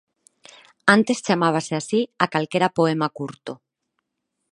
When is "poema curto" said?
2.77-3.53